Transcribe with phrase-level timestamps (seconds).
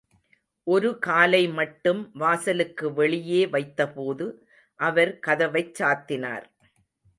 [0.67, 4.27] ஒரு காலை மட்டும் வாசலுக்கு வெளியே வைத்தபோது,
[4.79, 6.45] அவர் கதவைச் சாத்தினார்.